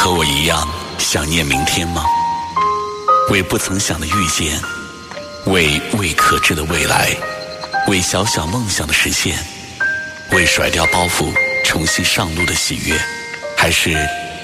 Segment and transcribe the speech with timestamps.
[0.00, 0.64] 和我一样
[0.96, 2.04] 想念明天吗？
[3.30, 4.56] 为不曾想的遇见，
[5.46, 7.10] 为未可知的未来，
[7.88, 9.36] 为小小梦想的实现，
[10.30, 11.26] 为甩掉包袱
[11.64, 12.96] 重新上路的喜悦，
[13.56, 13.90] 还是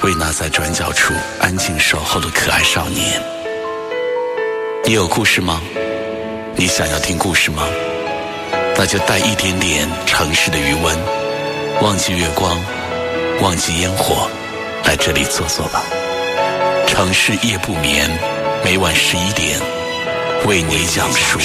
[0.03, 3.23] 为那在转角处安静守候的可爱少年？
[4.85, 5.63] 你有故事吗？
[6.57, 7.65] 你想要听故事吗？
[8.77, 10.99] 那就带一点点城市的余温，
[11.81, 12.61] 忘记月光，
[13.41, 14.29] 忘记烟火，
[14.87, 15.83] 来这里坐坐吧。
[16.87, 18.09] 城市夜不眠，
[18.65, 19.59] 每晚十一点
[20.47, 21.39] 为你讲述。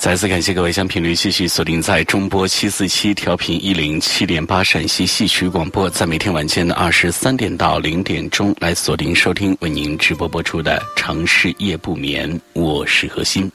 [0.00, 13.50] 再次感谢各位将频率继续锁定在中波七四七调频一零七点八陕西戏曲广播，在每天晚间的二十三点到零点钟来锁定收听为您直播播出的《城市夜不眠》，我是何欣。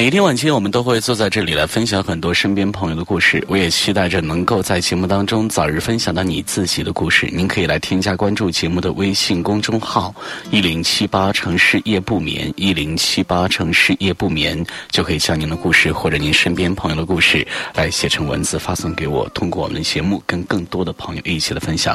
[0.00, 3.44] 每天晚间，我们都会坐在这里来分享很多身边朋友的故事。
[3.48, 7.28] 我也期待着能够在节目当中早日分享到你自己的故事。
[7.30, 10.14] 您可以来添加关注节目的微信公众号
[10.50, 19.28] “一零七八城市夜不眠”，一零七八城市夜不眠，就可以将您的故事或者您身边朋友的故事来写成文字发送给我。
[19.34, 21.94] 通过我们的节目，跟更多的朋友一起的分享。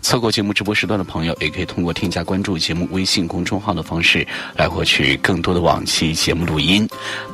[0.00, 4.24] 错过节目直播时段的朋友，也可以通过添加关注节目微信公众号的方式
[4.56, 6.88] 来获取更多的往期节目录音。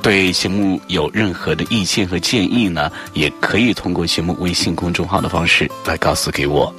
[0.06, 6.72] 对节目有任何的意见和建议呢，也可以通过节目微信公众号的方式来告诉给我。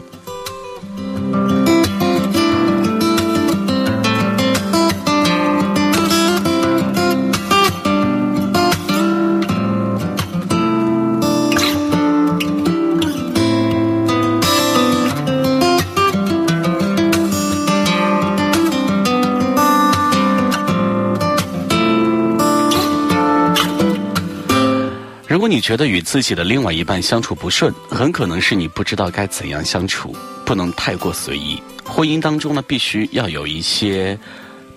[25.68, 31.62] 觉得与自己的另外一半相处不顺，很可能是你不知道该怎样相处，不能太过随意。
[31.84, 34.18] 婚姻当中呢，必须要有一些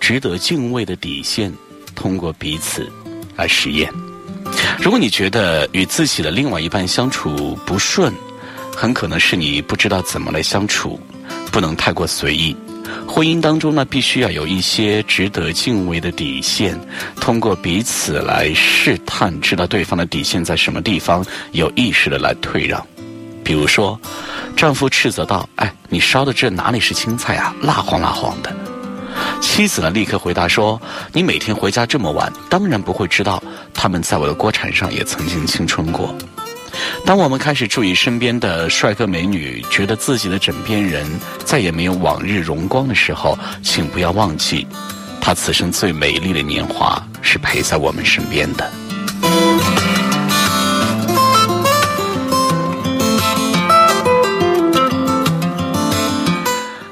[0.01, 1.49] 值得敬畏的底线，
[1.95, 2.91] 通过彼此
[3.37, 3.89] 来实验。
[4.81, 8.13] 如果你觉得与自己的另外一半相处不顺，
[8.75, 10.99] 很可能是你不知道怎么来相处，
[11.53, 12.53] 不能太过随意。
[13.07, 16.79] 婚姻当中呢，必须要有一些值得敬畏的底线，
[17.19, 22.85] 通过彼此来试探，知道对方的底线在什么地方，有意识的来退让。
[23.43, 23.99] 比如说，
[24.55, 28.55] 丈夫斥责道：“哎，你烧的这哪里是青菜啊，蜡黄蜡黄的。”
[29.41, 30.79] 妻子呢，立刻回答说
[31.11, 36.15] ：“你每天回家这么晚，当然不会知道他们在我的锅铲上也曾经青春过。”
[37.05, 41.05] 当我们开始注意身边的帅哥美女，觉得自己的枕边人
[41.43, 44.65] 再也没有往日荣光的时候，请不要忘记，
[45.19, 48.80] 他此生最美丽的年华是陪在我们身边的。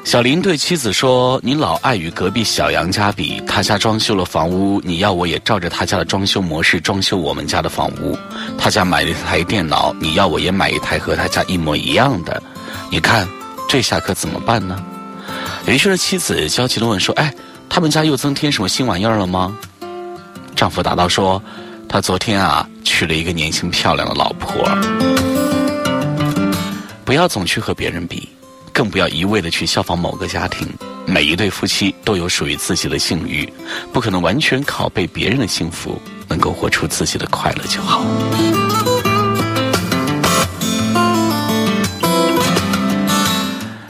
[0.09, 8.17] 小林对妻子说：“你老爱与隔壁小杨家比，他家装修了房屋，你要我也照着他家的装修模式装修我们家的房屋。
[8.57, 12.41] 他家买了一台电脑，你要我也买一台和他家一模一样的。
[12.89, 13.29] 你看，
[13.69, 14.83] 这下可怎么办呢？”
[15.67, 17.31] 于是妻子焦急地问说：“哎，
[17.69, 19.55] 他们家又增添什么新玩意儿了吗？”
[20.57, 21.39] 丈夫答道说
[21.87, 24.67] ：“他昨天啊娶了一个年轻漂亮的老婆。
[27.05, 28.27] 不要总去和别人比。”
[28.79, 30.65] 更不要一味的去效仿某个家庭。
[31.05, 33.51] 每一对夫妻都有属于自己的境遇，
[33.91, 38.01] 不可能完全拷贝别人的幸福，能够活出自己的快乐就好。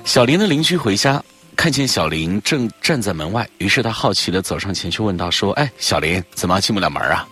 [0.03, 1.23] 小林的邻居回家，
[1.55, 7.27] 看见小林正站在门外，于是他好奇的走上前去问道：“说，哎，小林，怎么进不了门啊？”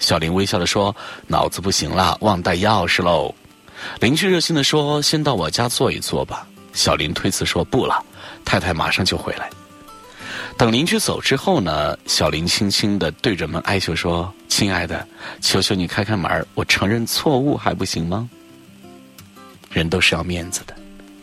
[0.00, 0.96] 小林微笑的说
[1.28, 3.34] ：“脑子不行了，忘带钥匙喽。”
[4.00, 8.04] 邻居热心的说：“先到我家坐一坐吧。”小林推辞说：“不了，
[8.44, 9.48] 太太马上就回来。”
[10.56, 15.06] 等邻居走之后呢，小林轻轻的对着门哀求说：“亲爱的，
[15.40, 18.28] 求求你开开门，我承认错误还不行吗？”
[19.72, 20.76] 人都是要面子的，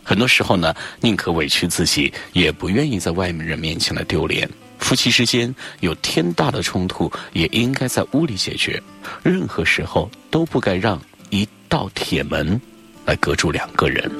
[0.04, 4.46] 很多时候呢，宁可委屈自己，也不愿意在外面人面前来丢脸。
[4.78, 8.82] 夫妻之间有天大的冲突，也应该在屋里解决。
[9.22, 11.00] 任何时候都不该让
[11.30, 12.60] 一道铁门
[13.06, 14.10] 来隔住两个人。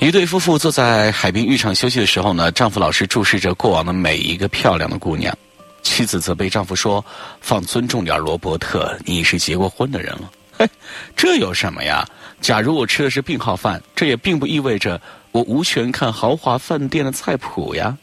[0.00, 5.36] 一对夫妇坐在海滨浴场休息的时候呢，丈夫老是注视着过往的每一个漂亮的姑娘。
[5.82, 7.04] 妻子责备丈夫说
[7.42, 10.66] ：“放尊重点，罗伯特，你是结过婚的人了。”嘿，
[11.14, 12.08] 这有什么呀？
[12.40, 14.98] 假如我吃的是病号饭，这也并不意味着
[15.32, 17.94] 我无权看豪华饭店的菜谱呀。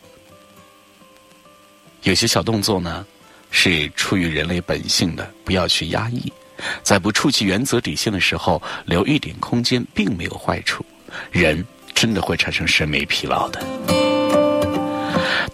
[2.03, 3.03] 有些小动作呢，
[3.49, 6.31] 是出于人类本性的，不要去压抑。
[6.83, 10.85] 在不触及原则底线的时候，留一点空间，并没有坏处。
[11.31, 11.65] 人
[11.97, 13.59] 真的会产生审美疲劳的。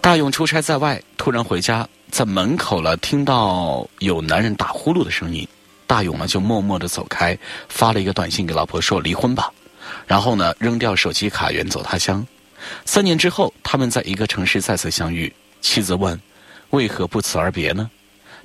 [0.02, 5.48] 大勇出差在外，突然回家，在门口了，听到有男人打呼噜的声音，
[5.86, 7.36] 大勇呢就默默的走开，
[7.70, 9.50] 发了一个短信给老婆说离婚吧，
[10.06, 12.24] 然后呢扔掉手机卡，远走他乡。
[12.84, 15.32] 三年之后，他们在一个城市再次相遇，
[15.62, 16.20] 妻子问
[16.70, 17.90] ：“为何不辞而别呢？”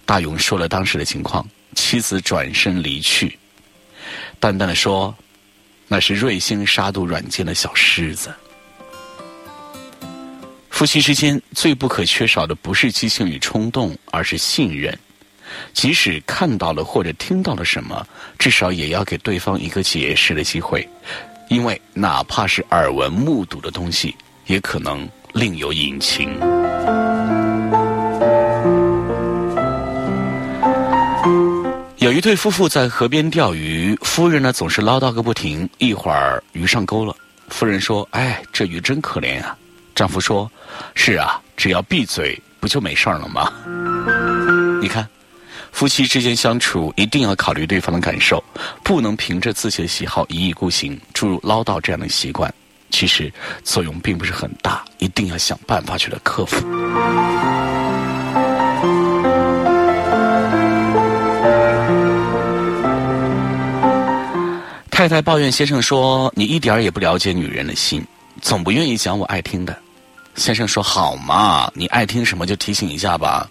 [0.07, 1.45] 大勇说了当时的情况。
[1.75, 3.37] 妻子转身离去，
[4.39, 5.13] 淡淡的说
[5.89, 8.33] ：“那是瑞星杀毒软件的小狮子。”
[10.69, 14.97] 夫妻之间最不可缺少的不是激情与冲动，而是信任。
[15.73, 18.07] 即使看到了或者听到了什么，
[18.37, 20.87] 至少也要给对方一个解释的机会，
[21.49, 24.15] 因为哪怕是耳闻目睹的东西，
[24.45, 26.39] 也可能另有隐情。
[32.09, 35.69] 有一对夫妇在河边钓鱼，夫人呢总是唠叨个不停。
[35.77, 37.15] 一会儿鱼上钩了，
[37.49, 39.55] 夫人说：“哎，这鱼真可怜啊。”
[39.93, 40.51] 丈夫说
[40.95, 43.53] ：“是啊，只要闭嘴，不就没事了吗？”
[44.81, 45.07] 你看，
[45.71, 48.43] 夫妻之间相处一定要考虑对方的感受，
[48.83, 52.51] 不能凭着自己的喜好一意孤行，注入唠叨这样的习惯，
[52.89, 53.31] 其实
[53.63, 56.57] 作用并不是很大，一定要想办法去克服。
[64.99, 68.05] 太太抱怨先生说：“你一点儿也不了解女人的心，
[68.41, 69.73] 总不愿意讲我爱听的。”
[70.35, 73.49] 先生说：“好嘛，你爱听什么就提醒一下吧。”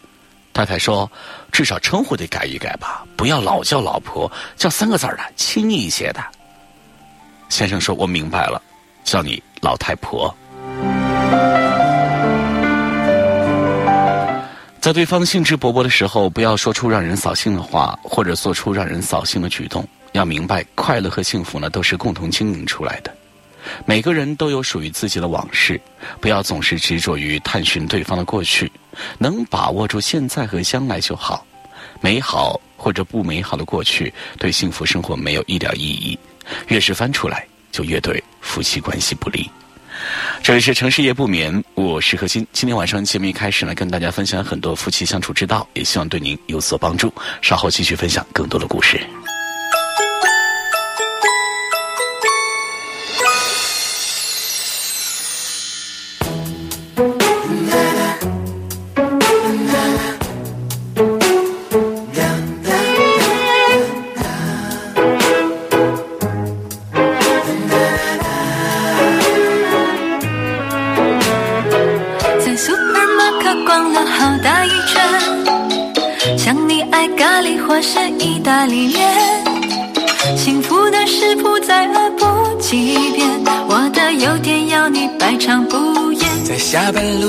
[0.52, 1.10] 太太说
[1.50, 6.22] ：“至少称呼得改一改吧，不要老叫老婆，叫三个字的，亲昵一些的。”
[7.48, 8.60] 先生说：“我明白了，
[9.02, 10.30] 叫你老太婆。”
[14.82, 19.88] 在对方兴致勃勃的时候，不要说出让人扫兴的话，或者做出让人扫兴的举动。
[20.18, 23.16] 要明白，快乐和幸福呢，都是共同经营出来的。
[23.86, 25.80] 每个人都有属于自己的往事，
[26.20, 28.70] 不要总是执着于探寻对方的过去，
[29.18, 31.46] 能把握住现在和将来就好。
[32.00, 36.18] 美好或者不美好的过去，对幸福生活没有一点意义。
[36.68, 39.48] 越是翻出来，就越对夫妻关系不利。
[40.42, 42.46] 这里是城市夜不眠，我是何欣。
[42.52, 47.12] 今天晚上节目一开始呢，跟大家分享很多夫妻相处之道，也希望对您有所帮助。
[47.42, 49.00] 稍后继续分享更多的故事。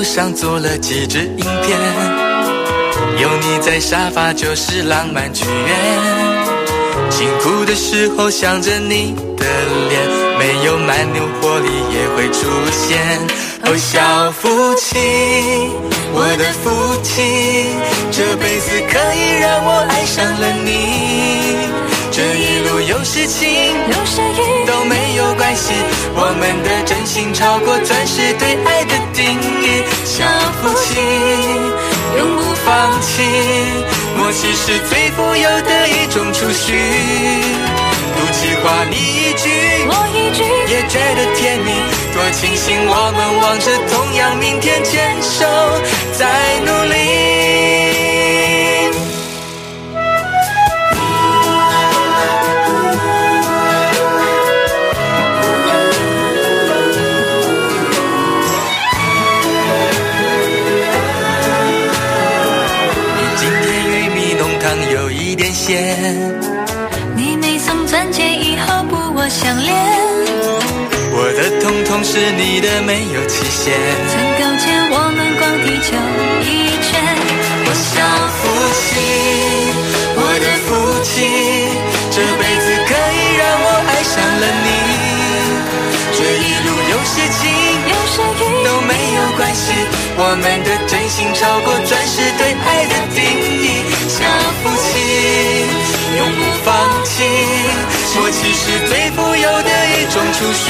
[0.09, 1.77] 上做了几支影片，
[3.21, 5.77] 有你在沙发就是浪漫剧院。
[7.11, 9.45] 辛苦的时候想着你的
[9.87, 10.01] 脸，
[10.39, 12.97] 没有蛮牛活力也会出现。
[13.65, 14.97] 哦，小夫妻，
[16.11, 17.69] 我的夫妻，
[18.11, 21.69] 这辈子可以让我爱上了你。
[22.11, 23.47] 这一路有事情，
[23.87, 25.71] 有时雨都没有关系。
[26.15, 28.88] 我们的真心超过钻石对爱的
[29.19, 29.83] 定义。
[30.05, 30.23] 小
[30.61, 30.95] 夫妻
[32.17, 33.21] 永不放弃，
[34.15, 36.73] 默契是最富有的一种储蓄。
[38.15, 39.49] 不计划你一句，
[39.87, 40.39] 我一句，
[40.71, 41.69] 也觉得甜蜜。
[42.13, 45.45] 多庆幸我们望着同样明天，牵手
[46.17, 47.78] 在努力。
[72.19, 73.71] 是你的，没有期限。
[74.11, 75.95] 曾勾牵我们逛地球
[76.43, 76.99] 一圈。
[77.63, 78.03] 我小
[78.35, 78.41] 夫
[78.75, 78.99] 妻，
[80.19, 81.15] 我的父亲，
[82.11, 84.67] 这辈子可以让我爱上了你。
[86.11, 87.47] 这一路有事情，
[87.87, 89.71] 有时雨都没有关系。
[90.19, 93.23] 我们的真心超过钻石对爱的定
[93.63, 93.87] 义。
[94.11, 94.27] 想
[94.59, 94.91] 父亲，
[96.19, 96.67] 永不放
[97.05, 97.23] 弃，
[98.19, 100.67] 默契是最富有的一种储蓄。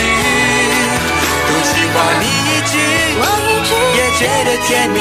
[1.69, 2.73] 多喜欢你一句，
[3.21, 4.97] 我一句也觉得甜蜜。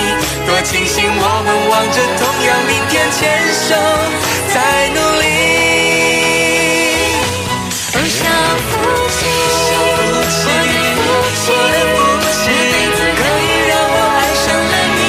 [0.47, 3.19] 多庆幸我们望着同样明天，牵
[3.55, 3.73] 手
[4.53, 4.57] 在
[4.93, 5.25] 努力。
[7.95, 8.21] 哦，小
[8.69, 8.71] 父
[9.17, 9.19] 亲，
[9.97, 9.99] 父
[10.29, 10.45] 亲，
[11.49, 11.97] 我的父
[12.37, 12.53] 亲，
[13.17, 15.01] 可以让我爱上了你。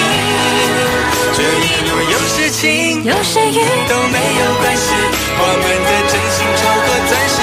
[1.36, 4.88] 这一路有事情，有时雨，都没有关系，
[5.42, 7.39] 我们的真心超过钻石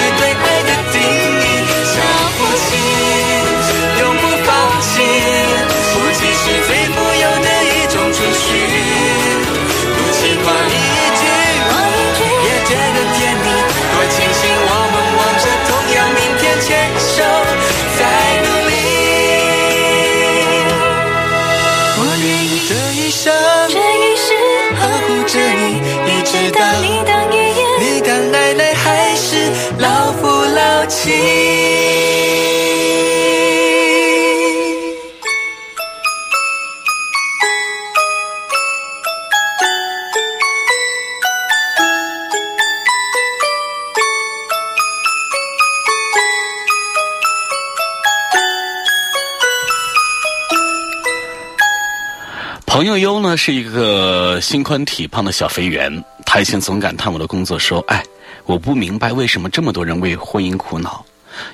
[54.57, 58.03] 心宽体胖的小肥圆，他以前总感叹我的工作说：“哎，
[58.47, 61.05] 我不明白为什么这么多人为婚姻苦恼。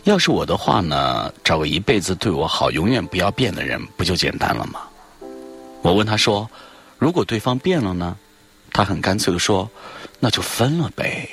[0.04, 4.82] 要是我的话呢，找个一辈子对我好、永远不要变的人，不就简单了吗？”
[5.82, 6.49] 我问他说
[6.97, 8.16] ：“如果对方变了呢？”
[8.73, 9.68] 他很干脆的说
[10.21, 11.28] ：“那就分了呗。”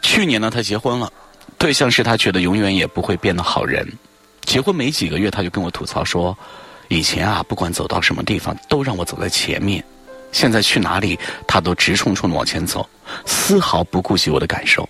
[0.00, 1.12] 去年呢，他结婚了，
[1.58, 3.86] 对象是他觉得永远也不会变的好人。
[4.46, 6.34] 结婚没几个月，他就跟我吐槽说。
[6.88, 9.82] 以前啊，不管走到什么地方，都让我走在前面。
[10.32, 12.88] 现在去哪里，他都直冲冲的往前走，
[13.24, 14.88] 丝毫不顾及我的感受。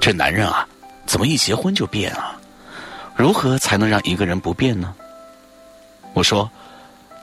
[0.00, 0.66] 这男人啊，
[1.06, 2.38] 怎么一结婚就变啊？
[3.16, 4.94] 如何才能让一个人不变呢？
[6.12, 6.50] 我说，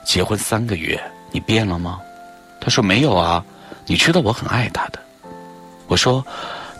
[0.04, 1.00] 结婚三个月，
[1.30, 2.00] 你变了吗？
[2.60, 3.44] 他说没有啊。
[3.88, 4.98] 你知道我很爱他的。
[5.86, 6.24] 我说，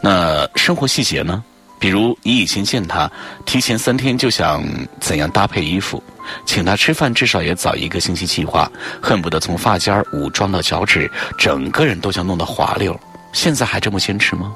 [0.00, 1.44] 那生活细节呢？
[1.86, 3.08] 比如你以前见他，
[3.44, 4.60] 提前三天就想
[5.00, 6.02] 怎样搭配衣服。
[6.44, 8.68] 请他吃饭，至少也早一个星期计划，
[9.00, 12.98] 恨不得从发尖武装到脚趾，整个人都想弄得滑溜。
[13.32, 14.52] 现在还这么坚持吗？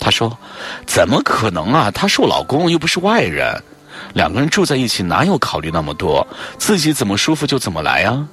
[0.00, 0.34] 他说
[0.88, 1.90] ：“怎么可能啊？
[1.90, 3.62] 他是我老公，又不是外人。
[4.14, 6.26] 两个人住在一起，哪有考虑那么多？
[6.56, 8.26] 自己怎么舒服就怎么来啊？”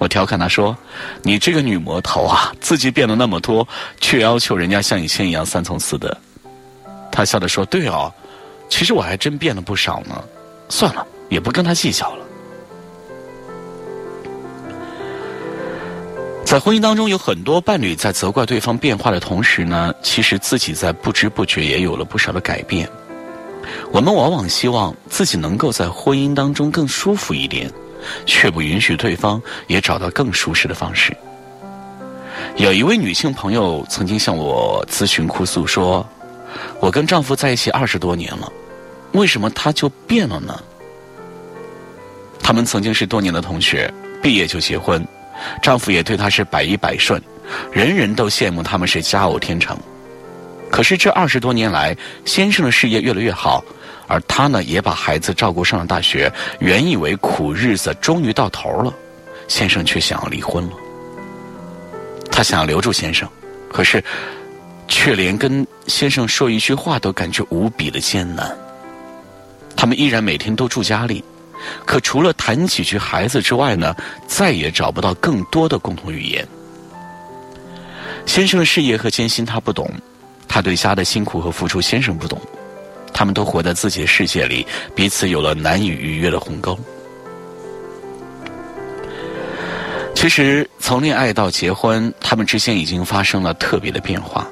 [0.00, 0.74] 我调侃他说
[1.22, 3.68] ：“你这个女魔头啊，自己变了那么多，
[4.00, 6.10] 却要求人家像以前一样三从四德。”
[7.10, 8.12] 他笑着说：“对哦，
[8.68, 10.22] 其实我还真变了不少呢。”
[10.68, 12.24] 算了，也不跟他计较了。
[16.44, 22.88] 在婚姻当中，有很多伴侣在责怪对方变化的同时呢，其实自己在不知不觉也有了不少的改变。
[23.92, 27.70] 我们往往希望自己能够在婚姻当中更舒服一点，
[28.24, 31.14] 却不允许对方也找到更舒适的方式。
[32.56, 36.06] 有一位女性朋友曾经向我咨询哭诉说
[36.80, 38.52] ：“我跟丈夫在一起二十多年了。”
[39.12, 40.62] 为什么他就变了呢？
[42.42, 45.02] 他们曾经是多年的同学，毕业就结婚，
[45.62, 47.20] 丈夫也对她是百依百顺，
[47.72, 49.76] 人人都羡慕他们是佳偶天成。
[50.70, 51.96] 可是这二十多年来，
[52.26, 53.64] 先生的事业越来越好，
[54.06, 58.92] 而她呢也把孩子照顾上了大学，原以为苦日子终于到头了，
[59.48, 60.72] 先生却想要离婚了。
[62.30, 63.26] 她想要留住先生，
[63.72, 64.04] 可是
[64.88, 68.56] 却连跟先生说一句话都感觉无比的艰难。
[69.76, 71.22] 他们依然每天都住家里，
[71.86, 73.94] 可除了谈几句孩子之外呢，
[74.26, 76.46] 再也找不到更多的共同语言。
[78.26, 79.88] 先生的事业和艰辛他不懂，
[80.48, 82.40] 他对家的辛苦和付出先生不懂，
[83.12, 86.76] 他们都活在自己的世界里，彼此有了难以逾越的鸿沟。
[90.14, 94.44] 其实从恋爱到结婚，他们之间已经发生了特别的变化，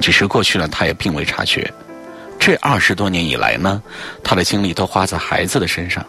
[0.00, 1.70] 只是过去呢，他也并未察觉。
[2.38, 3.82] 这二十多年以来呢，
[4.24, 6.04] 他的精力都花在孩子的身上，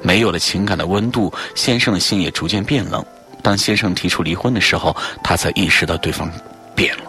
[0.00, 3.04] 没有了情感的温度，先生的心也逐渐变冷。
[3.42, 6.30] 当先生提出离婚的时候，他才意识到对方
[6.74, 7.02] 变了。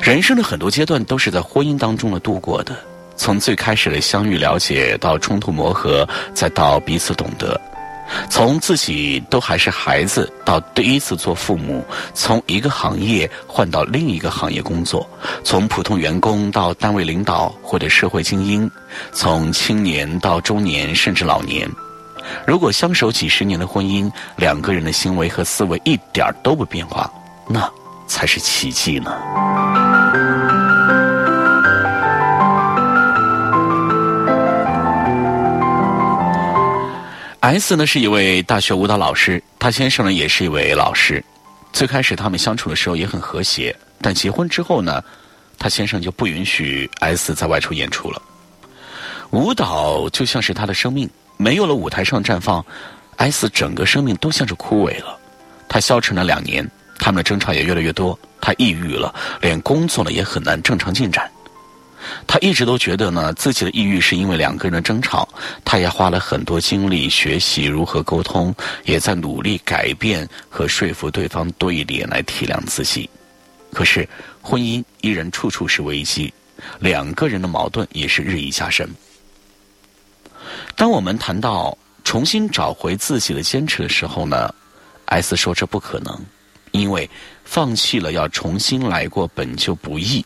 [0.00, 2.76] 人生的很多阶段都是在婚姻当中的度过的，
[3.16, 7.60] 从最开始的相遇了解，到冲突磨合，再到彼此懂得。
[8.28, 15.08] 从自己都还是孩子到第一次做父母，从一个行业换到另一个行业工作，
[15.44, 18.70] 从普通员工到单位领导或者社会精英，
[19.12, 21.68] 从青年到中年甚至老年。
[22.46, 27.10] 如果相守几十年的婚姻，两个人的行为和思维一点都不变化，
[27.48, 27.68] 那
[28.06, 29.91] 才是奇迹呢。
[37.42, 41.22] S 呢是一位大学舞蹈老师，他先生呢也是一位老师。
[41.72, 45.02] 最开始他们相处的时候也很和谐，但结婚之后呢，
[45.58, 48.22] 他先生就不允许 S 在外出演出了。
[49.30, 52.64] 舞蹈就像是他的生命，没有了舞台上绽放
[53.16, 55.18] ，S 整个生命都像是枯萎了。
[55.68, 56.64] 他消沉了两年，
[57.00, 61.28] 他们的争吵也越来越多，他抑郁了，连工作呢也很难正常进展。
[62.26, 65.28] 他一直都觉得呢，自己的抑郁是因为两个人的争吵。
[65.64, 68.54] 他也花了很多精力学习如何沟通，
[68.84, 73.08] 也在努力改变和说服对方多一点来体谅自己。
[73.72, 74.08] 可是，
[74.42, 76.32] 婚姻依然处处是危机，
[76.78, 78.88] 两个人的矛盾也是日益加深。
[80.76, 84.54] 当我们谈到重新找回自己的坚持的时候呢
[85.06, 86.20] ，S 说这不可能，
[86.72, 87.08] 因为
[87.44, 90.24] 放弃了要重新来过本就不易。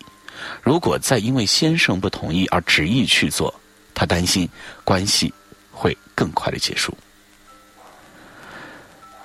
[0.63, 3.53] 如果再因为先生不同意而执意去做，
[3.95, 4.49] 他担心
[4.85, 5.33] 关系
[5.71, 6.97] 会更快的结束。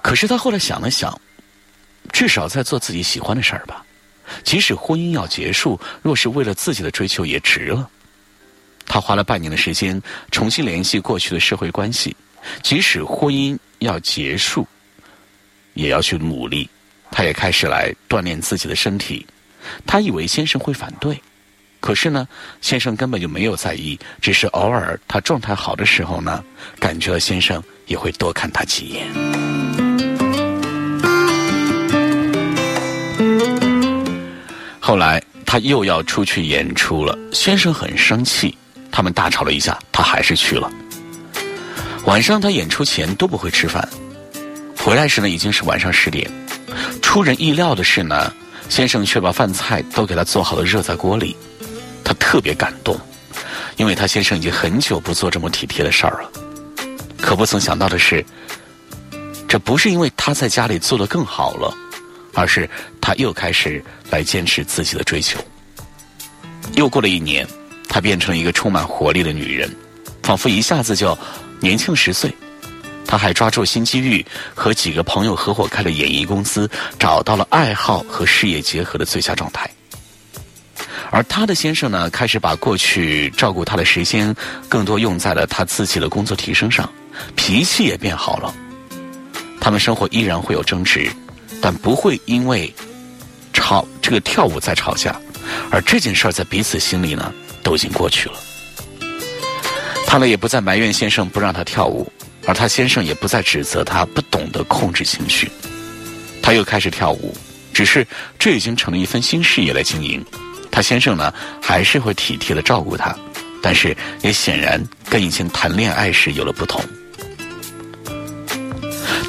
[0.02, 1.20] 可是他后来想了想，
[2.12, 3.86] 至少在做自己喜欢的事儿吧。
[4.44, 7.90] 即使婚姻要结束，若是为了自己的追求，也值了。
[8.86, 10.02] 他花了半年的时间
[10.32, 12.16] 重新联系过去的社会关系，
[12.64, 14.68] 即使婚姻要结束，
[15.74, 16.70] 也要去努力。
[17.12, 19.26] 他也开始来锻炼自己的身体。
[19.86, 21.22] 他以为先生会反对，
[21.80, 22.28] 可是呢，
[22.62, 26.44] 先生根本就没有在意，只是偶尔他状态好的时候呢，
[26.80, 29.08] 感觉先生也会多看他几眼。
[34.80, 38.58] 后来他又要出去演出了，先生很生气，
[38.92, 40.70] 他们大吵了一架，他还是去了。
[42.06, 43.88] 晚上他演出前都不会吃饭，
[44.78, 46.30] 回来时呢已经是晚上十点。
[47.02, 48.34] 出人意料的是呢。
[48.72, 51.36] 先生却把饭菜都给他做好了，热在锅里。
[52.06, 52.98] 他特别感动，
[53.76, 56.32] 因为他先生已经很久不做这么体贴的事儿了。
[57.20, 58.26] 可不曾想到的是，
[59.46, 61.76] 这不是因为他在家里做的更好了，
[62.34, 62.68] 而是
[63.02, 65.38] 他又开始来坚持自己的追求。
[66.76, 67.46] 又过了一年，
[67.90, 69.70] 她变成了一个充满活力的女人，
[70.24, 71.18] 仿佛一下子就
[71.60, 72.34] 年轻十岁。
[73.06, 79.70] 他还抓住新机遇，和几个朋友合伙开了演艺公司，找到了爱好和事业结合的最佳状态。
[81.10, 84.34] 而他的先生呢，开始把过去照顾他的时间
[84.70, 86.90] 更多用在了他自己的工作提升上，
[87.36, 88.54] 脾气也变好了。
[89.60, 91.12] 他们生活依然会有争执，
[91.62, 92.74] 但不会因为
[93.52, 95.20] 吵这个跳舞在吵架，
[95.70, 98.36] 而这件事儿在彼此心里呢都已经过去了。
[100.08, 102.10] 他呢也不再埋怨先生不让他跳舞。
[102.52, 105.50] 而他先生也不再指责他不懂得控制情绪，
[106.44, 107.34] 他又开始跳舞，
[107.72, 108.06] 只是
[108.38, 110.22] 这已经成了一份新事业来经营。
[110.70, 113.16] 他先生呢，还是会体贴的照顾他，
[113.64, 116.84] 但是也显然跟以前谈恋爱时有了不同。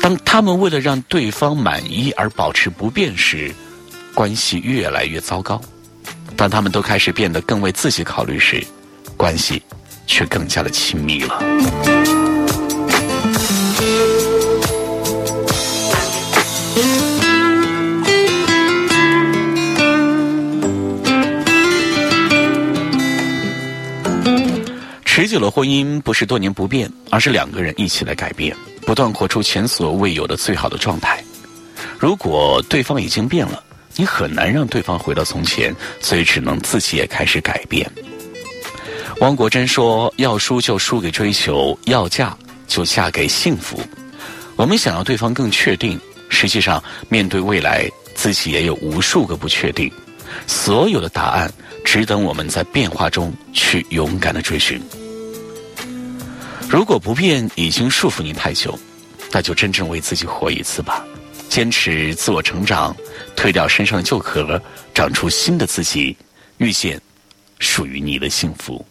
[0.01, 3.55] 当他们为了让对方满意而保持不变时，
[4.15, 5.61] 关系越来越糟糕；
[6.37, 8.67] 当他们都开始变得更为自己考虑时，
[9.17, 9.63] 关系
[10.09, 12.02] 却更加的亲密了。
[25.23, 31.23] 持久的婚姻不是多年不变，而是两个人一起来改变，不断活出前所未有的最好的状态。
[31.97, 33.63] 如果对方已经变了，
[33.95, 37.89] 你很难让对方回到从前，所以只能自己也开始改变。
[39.21, 43.81] 汪国真说：“要输就输给追求，要嫁就嫁给幸福。”
[44.59, 45.97] 我们想要对方更确定，
[46.31, 49.89] 实际上面对未来，自己也有无数个不确定。
[50.49, 51.49] 所有的答案
[51.85, 54.83] 只等我们在变化中去勇敢的追寻。
[56.73, 58.79] 如果不变已经束缚你太久，
[59.31, 61.05] 那就真正为自己活一次吧。
[61.47, 62.97] 坚持自我成长，
[63.37, 64.59] 褪掉身上的旧壳，
[64.95, 66.17] 长出新的自己，
[66.57, 66.99] 遇见
[67.59, 68.83] 属于你的幸福。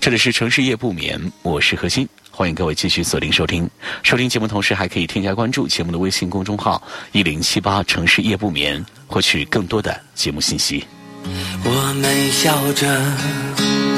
[0.00, 3.70] 这里是城市夜不眠，我是何欣，欢迎各位继续锁定收听。
[4.02, 6.82] 收听节目同时还可以添加关注节目的微信公众号
[7.12, 10.84] 一零七八城市夜不眠，获取更多的节目信息。
[11.62, 13.97] 我们笑着。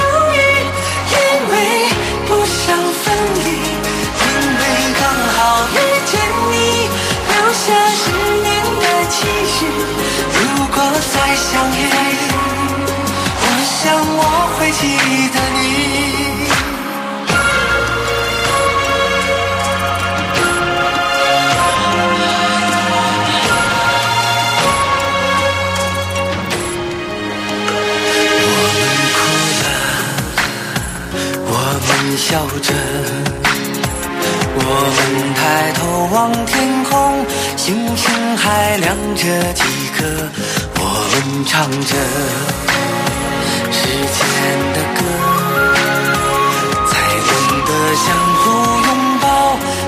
[9.21, 9.65] 的期许。
[10.33, 10.75] 如果
[11.13, 11.79] 再相遇，
[13.41, 13.81] 我想
[14.17, 14.19] 我
[14.57, 14.81] 会记
[15.29, 15.59] 得你。
[28.43, 28.45] 我
[28.77, 28.81] 们
[29.15, 29.19] 哭
[29.61, 29.63] 了，
[31.45, 31.49] 我
[31.87, 32.27] 们笑
[32.61, 32.69] 着。
[34.53, 34.59] 我
[34.95, 34.99] 们
[35.33, 35.39] 抬
[35.73, 35.79] 头
[36.13, 36.51] 望天
[36.83, 36.91] 空，
[37.63, 39.21] 星星还亮着
[39.53, 39.61] 几
[39.95, 40.03] 颗。
[40.77, 41.93] 我们唱着
[43.71, 43.77] 时
[44.17, 44.19] 间
[44.73, 44.99] 的歌，
[46.89, 46.91] 才
[47.29, 47.29] 懂
[47.67, 47.69] 得
[48.01, 48.03] 相
[48.41, 48.43] 互
[48.87, 48.89] 拥
[49.21, 49.23] 抱，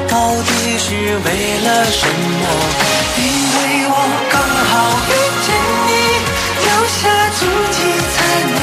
[0.08, 0.86] 到底是
[1.26, 1.28] 为
[1.66, 2.46] 了什么？
[3.18, 3.22] 因
[3.56, 3.58] 为
[3.90, 3.92] 我
[4.30, 4.36] 刚
[4.70, 4.72] 好
[5.10, 5.48] 遇见
[5.90, 5.92] 你，
[6.62, 7.02] 留下
[7.40, 7.78] 足迹
[8.14, 8.16] 才
[8.54, 8.63] 美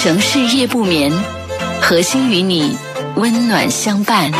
[0.00, 1.10] 城市夜不眠，
[1.82, 2.72] 核心与你
[3.16, 4.30] 温暖相伴。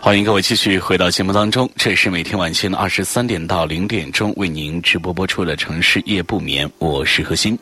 [0.00, 7.56] 欢迎各位继续回到节目当中，这是每天晚间的二十三点到零点钟为您直播播出的《城市夜不眠》，我是何欣。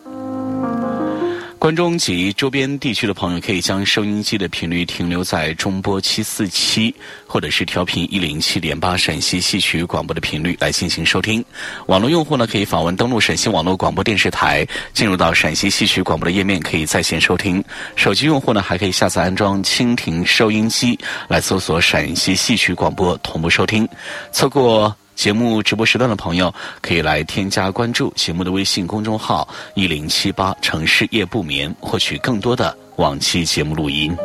[1.61, 6.93] 关中及周边地区的朋友可以将收音机的频率停留在中波七四七，
[7.27, 11.45] 或者是调频一零七点八陕西戏曲广播的频率来进行收听。
[11.85, 17.63] 网络用户呢，可以访问登录陕西网络广播电视台，进入到陕西戏曲广播的页面，可以在线收听。
[17.95, 23.87] 手机用户呢，还可以下载安装蜻蜓收音机，来搜索陕西戏曲广播同步收听。
[24.33, 24.97] 错过。
[25.21, 34.17] 节目直播时段的朋友，可以来添加关注节目的微信公众号“一零七八城市夜不眠”，获取更多的往期节目录音。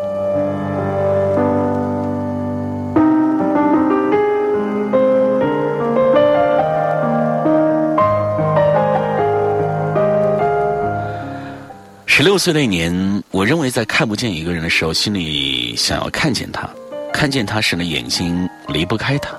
[12.05, 16.69] 十六岁那年，我认为在看不见一个人的时候，心里想要看见他，
[17.11, 19.37] 看见他时呢，眼睛离不开他。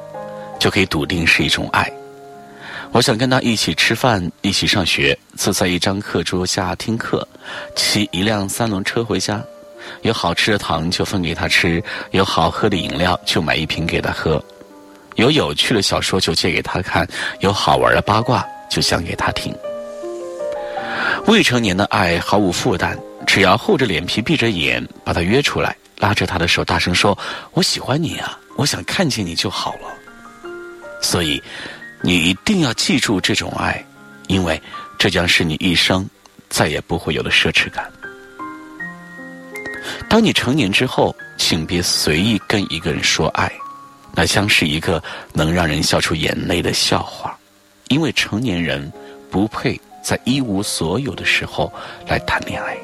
[0.58, 1.90] 就可以笃定是一种爱。
[2.92, 7.26] 我想跟他一起吃饭，一起上学，坐在一张课桌下听课，
[7.74, 9.42] 骑一辆三轮车回家。
[10.02, 14.42] 有好吃的糖就分给他吃，有好喝的饮料就买一瓶给他喝，
[15.16, 17.06] 有有趣的小说就借给他看，
[17.40, 19.54] 有好玩的八卦就讲给他听。
[21.26, 27.16] 未成年的爱毫无负担，只要厚着脸皮闭着眼把他约出来，拉着他的手，大声说
[27.52, 29.92] ：“我喜欢你啊，我想看见你就好了。”
[31.06, 31.40] 所以，
[32.02, 33.80] 你一定要记住这种爱，
[34.26, 34.60] 因为
[34.98, 36.04] 这将是你一生
[36.48, 37.88] 再也不会有的奢侈感。
[40.08, 43.52] 当你成年之后，请别随意跟一个人说爱，
[44.16, 45.00] 那将是一个
[45.32, 47.38] 能让人笑出眼泪的笑话，
[47.86, 48.92] 因为成年人
[49.30, 51.72] 不配在一无所有的时候
[52.08, 52.76] 来谈恋爱。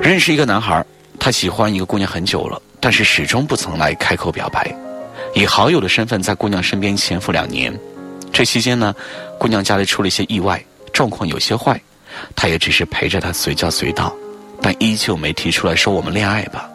[0.00, 0.86] 认识一个男孩，
[1.18, 4.72] 他喜欢一个姑娘很久了，但是始终不曾来开口表白，
[5.34, 7.76] 以好友的身份在姑娘身边潜伏两年。
[8.32, 8.94] 这期间呢，
[9.38, 11.80] 姑娘家里出了一些意外，状况有些坏，
[12.34, 14.14] 他也只是陪着她随叫随到，
[14.62, 16.68] 但依旧没提出来说我们恋爱吧。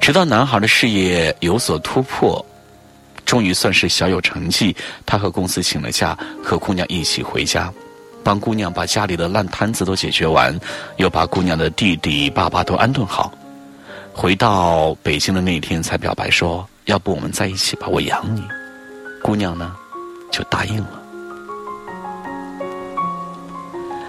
[0.00, 2.44] 直到男孩的事业有所突破，
[3.24, 7.72] 终于算是小有成绩，他和公司请了假，和姑娘一起回家。
[8.22, 10.58] 帮姑娘把家里的烂摊子都解决完，
[10.96, 13.32] 又把姑娘的弟弟、爸爸都安顿好。
[14.12, 18.42] 回到北京的那一天，才表白说：“要不我们在一起吧，我养你。”
[19.22, 19.76] 姑娘呢，
[20.32, 21.02] 就答应了。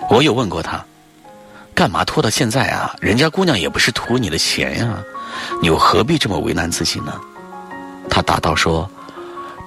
[0.09, 0.83] 我有问过他，
[1.75, 2.95] 干嘛拖到现在啊？
[3.01, 4.97] 人家姑娘也不是图你的钱呀，
[5.61, 7.19] 你又何必这么为难自己呢？
[8.09, 8.89] 他答道说：“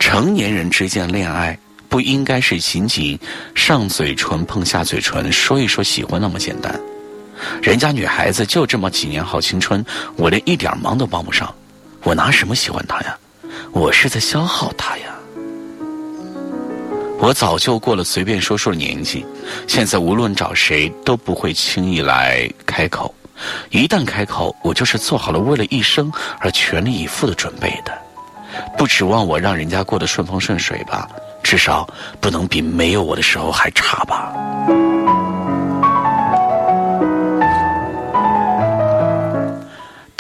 [0.01, 1.57] 成年人之间恋爱。”
[1.91, 3.19] 不应该是仅仅
[3.53, 6.81] 上嘴唇碰下嘴唇说一说喜欢那么简单，
[7.61, 11.53] 人家女孩子就这么几年好青春，我连一点忙都帮不上，
[12.03, 13.17] 我拿什么喜欢他呀？
[13.73, 15.05] 我是在消耗他呀！
[17.19, 19.27] 我早就过了随便说说的年纪，
[19.69, 23.15] 现在无论找谁都不会轻易来开口，
[23.71, 27.93] 一旦开口，我就是做好了为了一生而全力以赴的准备的，
[28.79, 31.09] 不指望我让人家过得顺风顺水吧。
[31.43, 31.89] 至少
[32.21, 34.33] 不能比没有我的时候还差吧。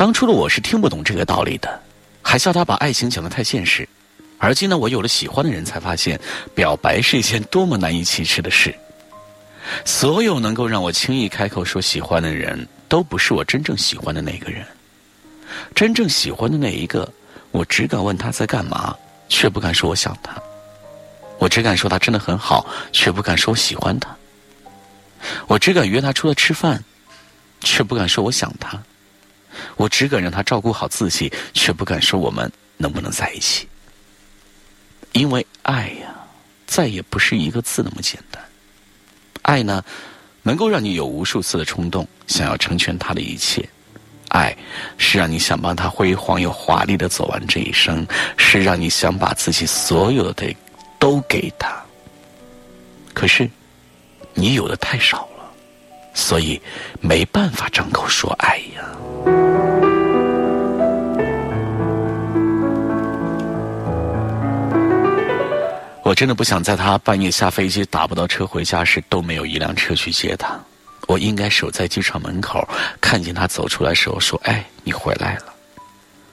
[0.00, 1.78] 当初的我是听不懂这个道理的，
[2.22, 3.86] 还笑他把爱情讲得太现实。
[4.38, 6.18] 而今呢，我有了喜欢的人，才发现
[6.54, 8.74] 表白是一件多么难以启齿的事。
[9.84, 14.64] 所有能够让我轻易开口说喜欢的人，都不是我真正喜欢的那个人。
[15.74, 17.06] 真正喜欢的那一个，
[17.50, 18.96] 我只敢问他在干嘛，
[19.28, 20.34] 却不敢说我想他。
[21.38, 24.08] 我只敢说他真的很好，却不敢说我喜欢他。
[25.46, 26.82] 我只敢约他出来吃饭，
[27.60, 28.82] 却不敢说我想他。
[29.76, 33.68] 我只敢让他照顾好自己，却不敢说我们能不能在一起。
[35.12, 36.14] 因为爱呀，
[36.66, 38.42] 再也不是一个字那么简单。
[39.42, 39.84] 爱呢，
[40.42, 43.68] 能够让你有无数次的冲动，想要成全他的一切。
[44.28, 44.56] 爱
[44.96, 50.54] 是让你想帮他辉煌又华丽的走完这一生，是让你想把自己所有的。
[51.00, 51.82] 都给他，
[53.14, 53.48] 可是
[54.34, 55.26] 你有的太少，
[56.14, 56.60] 所以
[57.00, 58.84] 没办法张口说爱呀。
[66.02, 70.58] 我真的不想在他半夜下飞机打不到车回家时都没有一辆车去接他。
[71.06, 72.68] 我应该守在机场门口，
[73.00, 75.54] 看见他走出来时候说：“哎，你回来了。”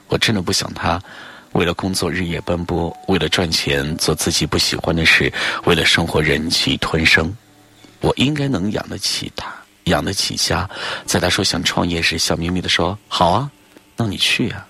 [0.09, 1.01] 我真的不想他。
[1.53, 5.31] 为了工作日夜奔波，为了赚钱做自己不喜欢的事，
[5.65, 7.35] 为了生活忍气吞声，
[8.01, 9.51] 我应该能养得起他，
[9.89, 10.69] 养得起家。
[11.05, 13.49] 在他说想创业时，笑眯眯的说：“好啊，
[13.95, 14.65] 那你去呀。”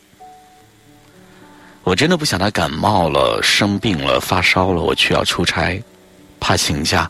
[1.84, 5.82] 我真的不想他感冒了、生病了、发烧了，我却要出差，
[6.40, 7.10] 怕请假，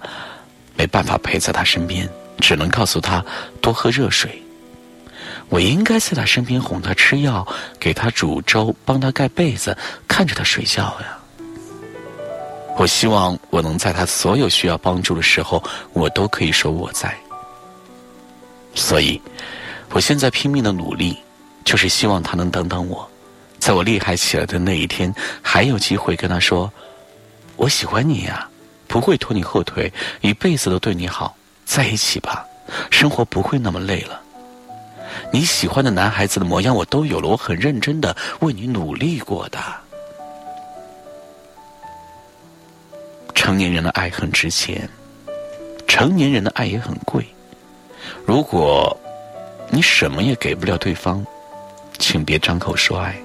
[0.76, 2.08] 没办法陪在他身边，
[2.40, 3.24] 只能告诉他
[3.60, 4.40] 多喝热水。
[5.50, 7.48] 我应该在他身边哄他吃药，
[7.80, 9.76] 给他煮粥，帮他盖被子，
[10.08, 11.18] 看着他睡觉呀。
[12.76, 17.18] 我希望我能在他所有需要帮助的时候，我都可以说我在。
[18.78, 19.20] 所以，
[19.90, 21.18] 我现在拼命的努力，
[21.66, 23.10] 就是希望他能等等我，
[23.58, 26.72] 在我厉害起来的那一天，还有机会跟他说
[27.58, 28.48] ：“我喜欢你呀，
[28.88, 31.36] 不会拖你后腿，一辈子都对你好，
[31.66, 32.46] 在一起吧，
[32.92, 34.22] 生活不会那么累了。”
[35.34, 37.28] 你喜欢的男孩子的模样，我都有了。
[37.28, 39.58] 我很认真的为你努力过的。
[43.34, 44.88] 成年人的爱很值钱，
[45.88, 47.26] 成年人的爱也很贵。
[48.28, 48.96] 如果
[49.70, 51.26] 你什么也给不了对方，
[51.98, 53.16] 请别张口说爱，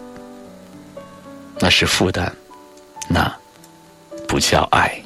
[1.59, 2.33] 那是负担，
[3.09, 3.37] 那
[4.29, 5.03] 不叫爱。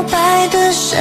[0.00, 0.72] 告白的。
[0.72, 0.98] 身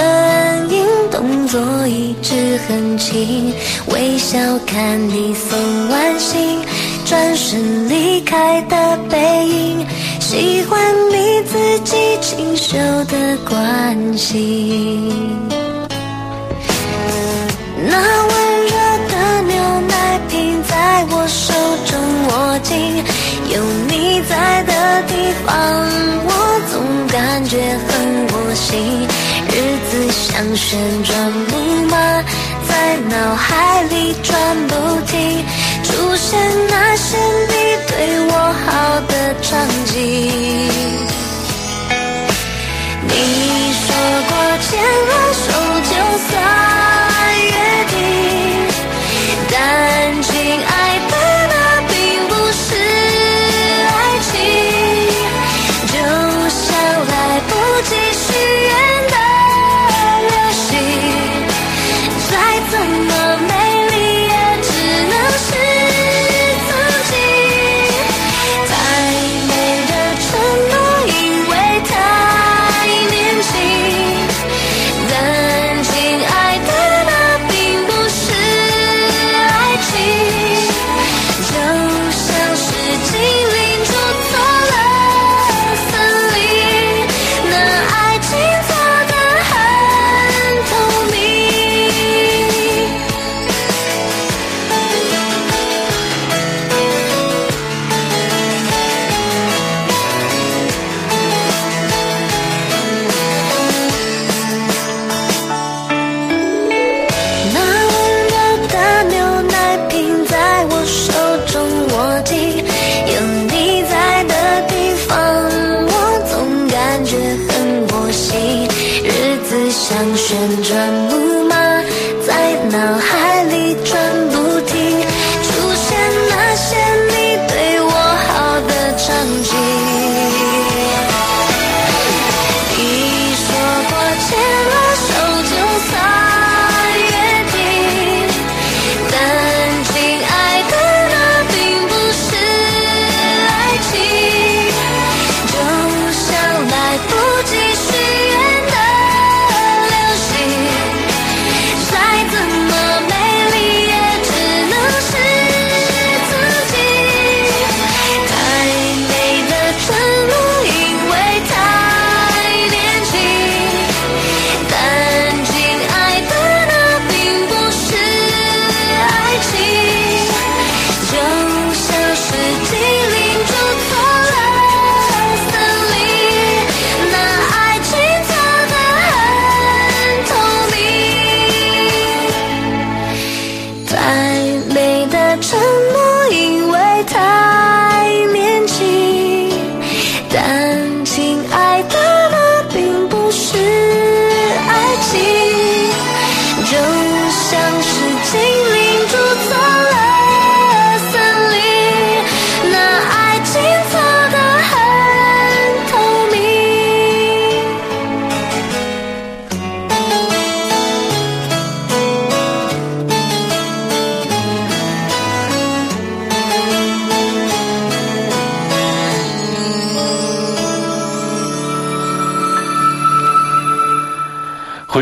[0.69, 3.53] 影，动作一直很轻，
[3.87, 5.57] 微笑看你送
[5.89, 6.59] 完信，
[7.05, 9.87] 转身离开的背影，
[10.19, 15.09] 喜欢你自己清秀的关心。
[17.83, 18.71] 那温热
[19.09, 19.55] 的牛
[19.87, 21.53] 奶瓶在我手
[21.85, 23.03] 中握紧，
[23.49, 24.71] 有你在的
[25.07, 25.13] 地
[25.45, 25.49] 方，
[26.25, 26.29] 我
[26.71, 26.73] 总
[27.07, 27.57] 感觉
[28.77, 32.23] 日子像旋转木马，
[32.67, 34.75] 在脑海里转不
[35.07, 35.45] 停，
[35.83, 37.53] 出现那些你
[37.87, 37.91] 对
[38.27, 38.31] 我
[38.65, 39.91] 好的场景。
[43.07, 43.13] 你
[43.73, 43.87] 说
[44.29, 44.31] 过
[44.61, 44.69] 牵
[45.07, 45.45] 了手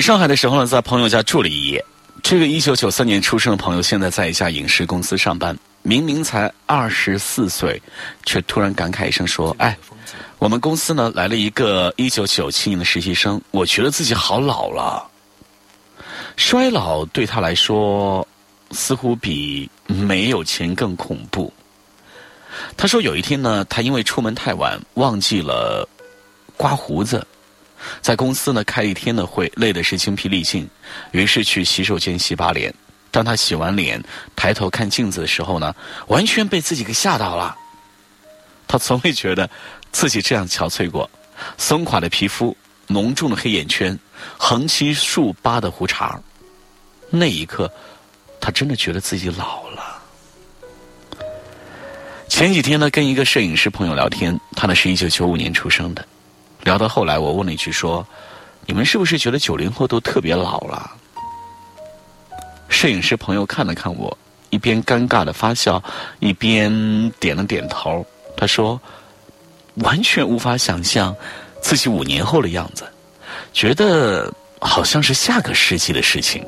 [0.09, 1.85] 上海的时候呢，在朋友家住了一夜。
[2.23, 7.79] 这个一九九三年出生的朋友，现在在一家影视公司上班，明明才二十四岁，
[8.25, 9.77] 却突然感慨一声说：“哎，
[10.39, 15.07] 我们公司呢来了一个一九九七年的实习生，我觉得自己好老了。”
[16.37, 18.27] 衰老对他来说，
[18.71, 21.53] 似乎比没有钱更恐怖。
[22.75, 25.87] 他说有一天呢，他因为出门太晚，忘记了
[26.57, 27.23] 刮胡子。
[28.01, 30.67] 在公司呢开一天的会，累的是精疲力尽，
[31.11, 32.73] 于是去洗手间洗把脸。
[33.11, 34.03] 当他洗完脸，
[34.35, 35.75] 抬头看镜子的时候呢，
[36.07, 37.55] 完全被自己给吓到了。
[38.67, 39.49] 他从未觉得
[39.91, 41.09] 自己这样憔悴过，
[41.57, 42.55] 松垮的皮肤，
[42.85, 43.97] 浓重的黑眼圈，
[44.37, 46.21] 横七竖八的胡茬。
[47.09, 47.71] 那一刻，
[48.39, 49.99] 他真的觉得自己老了。
[52.27, 56.07] 前几天呢，跟一个摄影师朋友聊天，他呢是一九九五年出生的。
[56.63, 58.05] 聊到后来，我问了一句说
[58.65, 60.91] ：“你们是不是觉得九零后都特别老了？”
[62.69, 64.15] 摄影师朋友看了看我，
[64.49, 65.81] 一边尴尬的发笑，
[66.19, 68.05] 一边点了点头。
[68.37, 68.79] 他说
[69.83, 71.15] ：“完全无法想象
[71.61, 72.85] 自己五年后的样子，
[73.51, 76.45] 觉得好像是下个世纪的事情。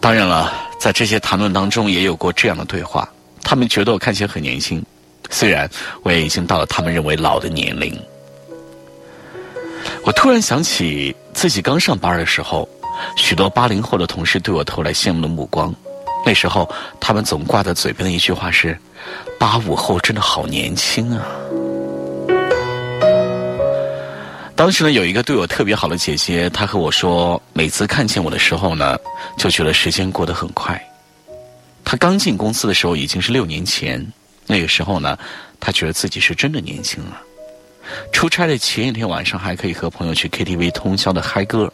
[0.00, 3.08] 当然了，在这些谈论当中，也有过这样的对话。
[3.42, 4.82] 他们觉得我看起来很年轻，
[5.30, 5.68] 虽然
[6.02, 7.98] 我也已经到了他们认为老的年龄。
[10.04, 12.68] 我突然想起自己刚上班的时候，
[13.16, 15.74] 许多八零后的同事对我投来羡慕的目光。
[16.26, 16.68] 那时候，
[17.00, 18.78] 他们总挂在嘴边的一句话是
[19.38, 21.26] ：“八五后真的好年轻啊。”
[24.56, 28.98] 当时呢，有一个对我特别好的姐姐，她和我说，每次看见我的时候呢，
[29.38, 30.80] 就觉得时间过得很快。
[31.84, 34.04] 她刚进公司的时候已经是六年前，
[34.48, 35.16] 那个时候呢，
[35.60, 37.22] 他觉得自己是真的年轻了。
[38.12, 41.72] 出差的前一天晚上还可以和朋友去 KTV 通宵的嗨歌，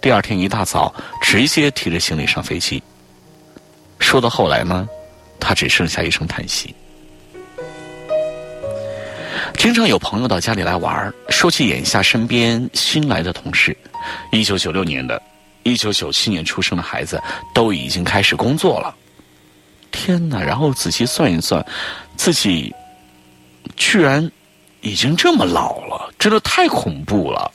[0.00, 2.82] 第二天一大早直接提着行李上飞机。
[3.98, 4.88] 说到后来呢，
[5.38, 6.74] 他只剩下一声叹息。
[9.56, 13.76] 经常有朋友到家里来玩说起眼下身边新来的同事，
[14.32, 15.20] 一九九六年的，
[15.62, 17.22] 一九九七年出生的孩子
[17.54, 18.94] 都已经开始工作了。
[19.94, 20.42] 天哪！
[20.42, 21.64] 然后仔细算一算，
[22.16, 22.74] 自己
[23.76, 24.28] 居然
[24.80, 27.50] 已经这么老了，真的太恐怖了。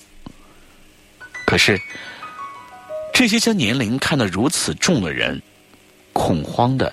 [1.46, 1.80] 可是，
[3.14, 5.40] 这些将年龄看得如此重的人，
[6.14, 6.92] 恐慌的，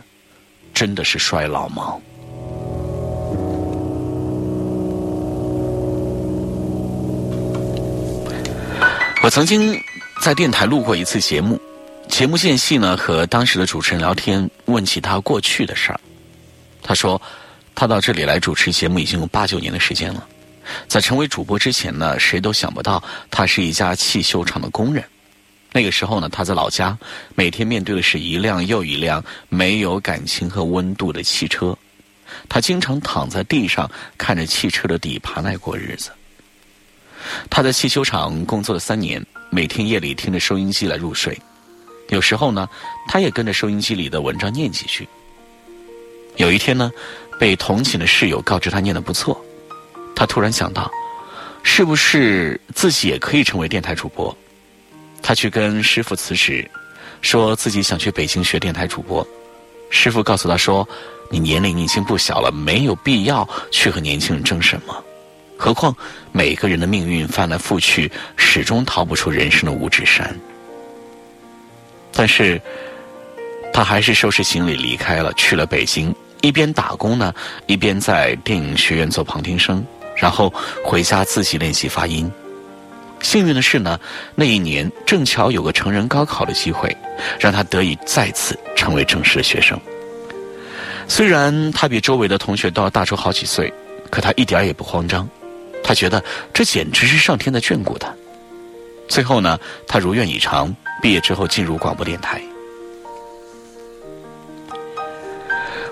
[0.75, 1.97] 真的是衰老吗？
[9.23, 9.81] 我曾经
[10.21, 11.61] 在电台录过一次节目，
[12.09, 16.01] 节目间隙呢，和当时的主持人聊天，问起他过去的事儿。
[16.83, 17.21] 他说，
[17.75, 20.27] 他到这里来主持节目已经有八九年的时间了。
[20.89, 25.05] 在成为主播之前呢，谁都想不到他是一家汽修厂的工人。
[25.73, 26.97] 那个时候呢，他在老家，
[27.35, 31.77] 每天面对的是一辆又一辆没有感情和温度的汽车。
[32.49, 36.11] 他经常躺在地上，看着汽车的底盘来过日子。
[37.51, 41.39] 他在汽修厂工作了三年，每天夜里听着收音机来入睡。
[42.09, 42.69] 有时候呢，
[43.09, 45.09] 他也跟着收音机里的文章念几句。
[46.37, 46.91] 有一天呢，
[47.41, 49.41] 被同寝的室友告知他念得不错，
[50.15, 50.91] 他突然想到，
[51.63, 54.37] 是不是自己也可以成为电台主播？
[55.23, 56.71] 他去跟师傅辞职，
[57.23, 59.27] 说自己想去北京学电台主播。
[59.91, 60.87] 师傅告诉他说
[61.31, 65.05] ：“你年龄已经不小了，没有必要去和年轻人争什么。”
[65.59, 65.97] 何况
[66.33, 70.39] 每个人的命运翻来覆去，始终逃不出人生的五指山。
[72.17, 72.61] 但是，
[73.73, 76.15] 他还是收拾行李离开了，去了北京。
[76.41, 77.35] 一边打工呢，
[77.67, 79.85] 一边在电影学院做旁听生，
[80.17, 80.53] 然后
[80.85, 82.31] 回家自己练习发音。
[83.21, 83.99] 幸运的是呢，
[84.35, 86.95] 那一年正巧有个成人高考的机会，
[87.41, 89.79] 让他得以再次成为正式的学生。
[91.09, 93.73] 虽然他比周围的同学都要大出好几岁，
[94.11, 95.29] 可他一点也不慌张。
[95.83, 98.13] 他觉得这简直是上天的眷顾他。
[99.09, 102.43] 最后呢，他如愿以偿，毕业之后进入广播电台。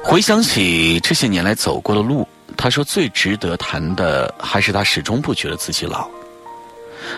[0.02, 6.08] 回想起这些年来走过的路，他说最值得谈的还是他始终不觉得自己老。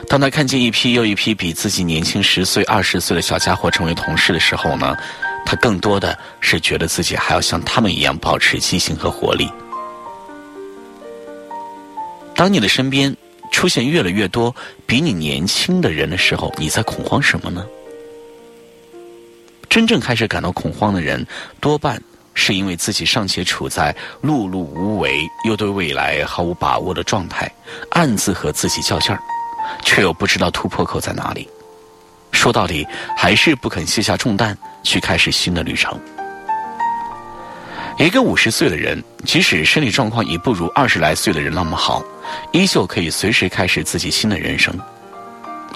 [0.08, 4.96] 当他看见一批又一批比自己年轻十岁、二十岁的小家伙成为同事的时候呢，
[5.44, 9.50] 他更多的是觉得自己还要像他们一样保持激情和活力。
[12.34, 13.16] 当你的身边
[13.56, 14.54] 出现越来越多
[14.84, 17.64] 比你年轻的人的时候，你在恐慌什么呢？
[19.66, 21.26] 真正开始感到恐慌的人，
[21.58, 21.98] 多半
[22.34, 27.50] 是因为自己尚且处在碌碌无为又对未来毫无把握的状态，
[27.92, 29.18] 暗自和自己较劲儿，
[29.82, 31.48] 却又不知道突破口在哪里。
[32.32, 32.86] 说到底，
[33.16, 35.98] 还是不肯卸下重担去开始新的旅程。
[37.98, 42.04] 一个五十岁的人，即使身体状况已不如二十来岁的人那么好，
[42.52, 44.78] 依旧可以随时开始自己新的人生。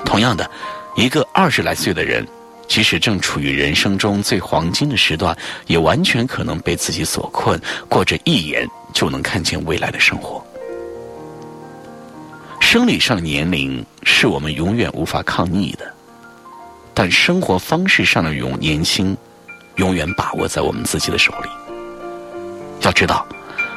[0.05, 0.49] 同样的，
[0.97, 2.27] 一个二十来岁的人，
[2.69, 5.35] 即使正处于人生中最黄金的时段，
[5.67, 7.59] 也完全可能被自己所困，
[7.89, 10.45] 过着一眼就能看见未来的生活。
[12.61, 15.91] 生理上的年龄是我们永远无法抗逆的，
[16.93, 19.17] 但生活方式上的永年轻，
[19.77, 21.49] 永远把握在我们自己的手里。
[22.83, 23.27] 要知道，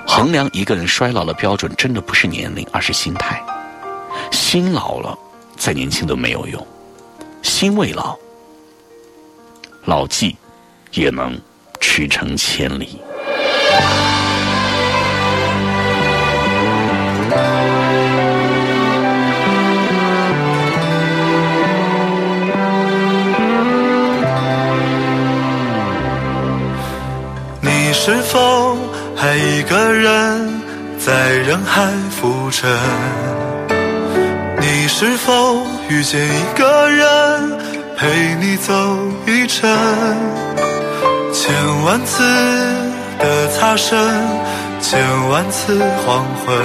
[0.07, 3.43] 衡量一个人衰老的标准，真的不是年龄，而是心态。
[4.31, 5.17] 心老了，
[5.57, 6.61] 再年轻都没有用；
[7.41, 8.17] 心未老，
[9.85, 10.35] 老骥
[10.91, 11.39] 也能
[11.79, 12.99] 驰骋千里。
[27.61, 28.77] 你是否？
[29.16, 30.61] 还一个人
[30.97, 32.70] 在人海浮沉，
[34.59, 37.57] 你是否遇见一个人，
[37.97, 38.74] 陪你走
[39.26, 39.70] 一程？
[41.34, 41.53] 千
[41.86, 42.24] 万次
[43.20, 43.97] 的擦身，
[44.82, 46.55] 千万次黄昏，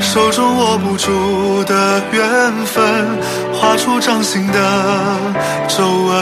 [0.00, 3.06] 手中握不住的缘分，
[3.52, 4.60] 画出掌心的
[5.68, 6.16] 皱纹。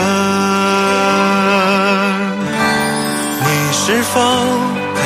[3.39, 4.19] 你是否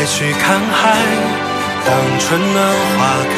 [0.02, 0.97] 还去看海？
[1.86, 2.58] 当春暖
[2.97, 3.06] 花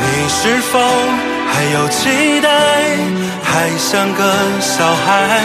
[0.00, 0.40] 你是
[0.72, 0.80] 否
[1.52, 2.48] 还有期待，
[3.44, 5.44] 还像个小孩？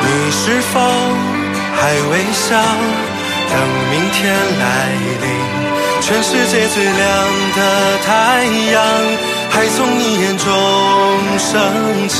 [0.00, 0.80] 你是否
[1.76, 2.56] 还微笑，
[3.50, 3.54] 等
[3.90, 4.64] 明天来
[5.20, 5.28] 临？
[6.00, 6.94] 全世界最亮
[7.54, 7.58] 的
[8.06, 8.08] 太
[8.72, 8.80] 阳，
[9.50, 10.48] 还从你眼中
[11.38, 12.16] 升起。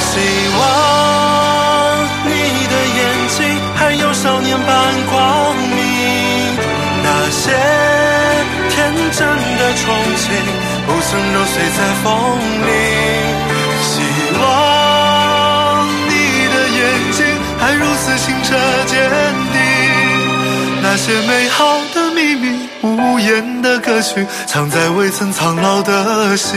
[0.00, 0.16] 希
[0.58, 0.60] 望
[4.22, 4.70] 少年般
[5.10, 5.78] 光明，
[7.02, 7.50] 那些
[8.70, 8.78] 天。
[9.12, 9.82] 真的憧
[10.16, 10.28] 憬，
[10.86, 12.04] 不曾揉碎在风
[12.66, 12.68] 里。
[13.82, 13.92] 希
[14.40, 14.40] 望
[16.08, 16.12] 你
[16.46, 16.80] 的眼
[17.12, 17.18] 睛
[17.58, 18.48] 还如此清澈
[18.86, 18.94] 坚
[19.52, 19.58] 定。
[20.80, 21.58] 那些美好
[21.92, 26.56] 的秘密，无言的歌曲，藏在未曾苍老的心。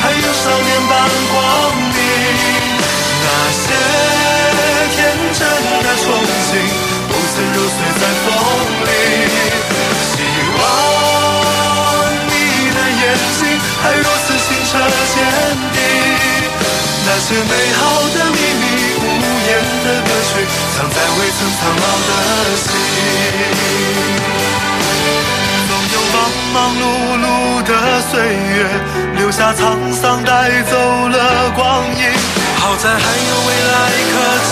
[0.00, 0.92] 还有少年般
[1.32, 1.36] 光
[1.94, 1.96] 明，
[3.24, 3.64] 那些
[4.94, 4.96] 天
[5.34, 5.40] 真
[5.82, 6.04] 的憧
[6.48, 6.50] 憬，
[7.08, 8.26] 不曾揉碎在风
[8.86, 8.88] 里。
[10.08, 10.12] 希
[10.58, 10.60] 望
[12.26, 12.30] 你
[12.74, 13.02] 的眼
[13.38, 13.40] 睛
[13.82, 14.72] 还如此清澈
[15.14, 15.16] 坚
[15.72, 15.76] 定。
[17.06, 17.80] 那些美好
[18.14, 18.64] 的秘密，
[19.00, 19.04] 无
[19.46, 19.50] 言
[19.84, 20.30] 的歌曲，
[20.76, 22.10] 藏在未曾苍老的
[22.56, 22.66] 心。
[26.10, 26.16] 忙
[26.52, 26.82] 忙碌
[27.18, 27.26] 碌
[27.64, 27.70] 的
[28.10, 28.56] 岁月，
[29.38, 30.76] 下沧桑，带走
[31.08, 32.02] 了光阴。
[32.58, 33.74] 好在还有未来
[34.10, 34.50] 可期，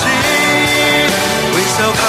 [1.51, 2.01] 微笑看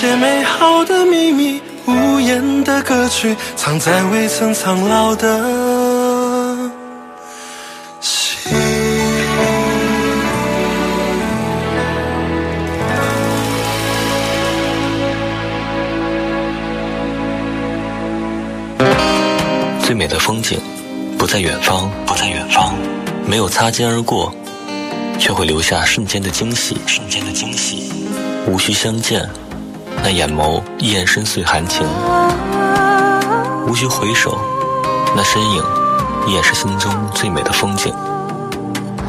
[0.00, 5.28] 些美好的秘密，无言的歌曲，藏在未曾苍老的。
[19.82, 20.58] 最美的风景。
[21.18, 22.74] 不在远方，不在远方，
[23.26, 24.34] 没有擦肩而过，
[25.18, 27.92] 却会留下瞬间的惊喜，瞬间的惊喜。
[28.46, 29.28] 无需相见，
[30.02, 31.86] 那眼眸依然深邃含情；
[33.66, 34.38] 无需回首，
[35.14, 35.62] 那身影
[36.26, 37.94] 依然是心中最美的风景。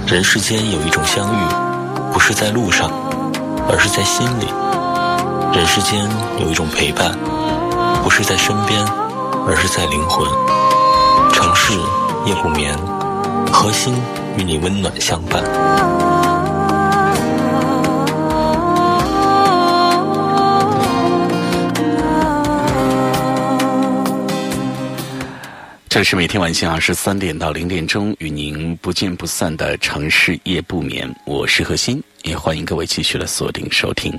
[0.05, 1.39] 人世间有一种相遇，
[2.13, 2.91] 不是在路上，
[3.69, 4.47] 而是在心里；
[5.55, 6.07] 人世间
[6.39, 7.17] 有一种陪伴，
[8.03, 8.83] 不是在身边，
[9.47, 10.27] 而是在灵魂。
[11.33, 11.73] 城市。
[12.23, 12.77] 夜不眠，
[13.51, 13.95] 核心
[14.37, 15.41] 与你温暖相伴。
[25.91, 34.17] 这是每天晚上二十三点到零点钟与您不见不散的城市夜不眠，我是何欣，也欢迎各位继续的锁定收听。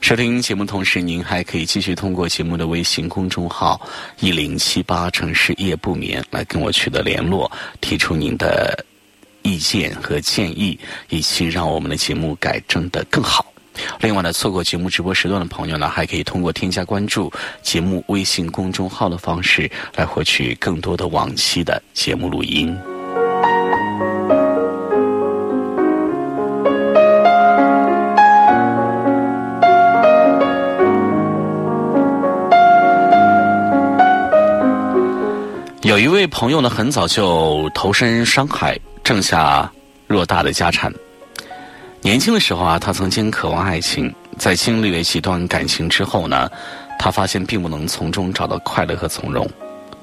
[0.00, 3.78] 收听节目同时，您还可以继续通过节目的微信公众号
[4.20, 8.82] “一零七八城市夜不眠”来跟我取得联络，提出您的
[9.42, 10.80] 意见和建议，
[11.10, 13.44] 以及让我们的节目改正的更好。
[14.00, 22.76] 另外呢错过节目直播时段的朋友呢还可以通过添加关注节目微信公众号的方式来获取更多的往期的节目录音。
[35.88, 39.72] 有一位朋友呢很早就投身商海挣下
[40.06, 40.92] 偌大的家产。
[42.00, 46.48] 年轻的时候啊，他曾经渴望爱情，在经历了几段感情之后呢，
[46.98, 49.48] 他发现并不能从中找到快乐和从容。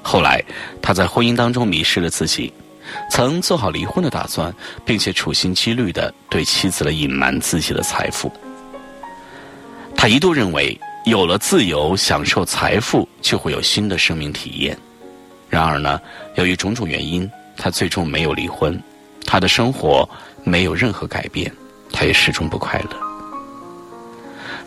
[0.04, 0.44] 后来，
[0.82, 2.54] 他在婚姻当中迷失了自己，
[3.10, 4.54] 曾做好离婚的打算，
[4.86, 8.32] 并且处心积虑的对妻子的隐瞒自己的财富。
[9.96, 14.78] 他一度认为，有了自由，享受财富，就会有新的生命体验。
[15.50, 16.00] 然而呢，
[16.36, 17.28] 由于种种原因，
[17.58, 18.80] 他最终没有离婚，
[19.26, 20.08] 他的生活
[20.44, 21.52] 没有任何改变，
[21.96, 22.90] 他也始终不快乐。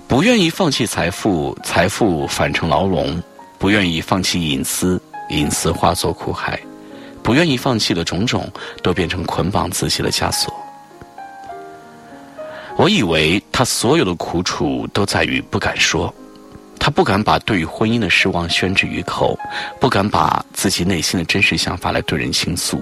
[0.09, 3.20] 不愿意放弃财富，财富反成牢笼；
[3.59, 6.59] 不愿意放弃隐私，隐私化作苦海；
[7.22, 8.51] 不愿意放弃的种种，
[8.83, 10.53] 都变成捆绑自己的枷锁。
[12.79, 16.12] 我以为他所有的苦楚都在于不敢说。
[16.81, 19.39] 他不敢把对于婚姻的失望宣之于口，
[19.79, 22.81] 不敢把自己内心的真实想法来对人倾诉。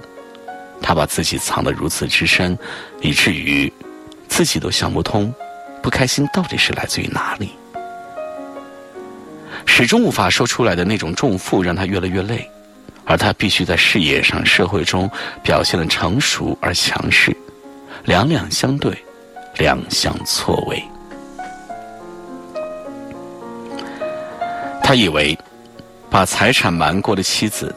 [0.81, 2.57] 他把自己藏得如此之深，
[3.01, 3.73] 以至于
[4.27, 5.33] 自己都想不通，
[5.81, 7.51] 不开心到底是来自于哪里。
[9.65, 12.49] 始终无法说出来的那种重负，让他越来越累，
[13.05, 15.09] 而他必须在事业上、社会中
[15.43, 17.35] 表现的成熟而强势，
[18.05, 18.95] 两两相对，
[19.57, 20.83] 两相错位。
[24.83, 25.37] 他以为，
[26.09, 27.75] 把财产瞒过的妻子，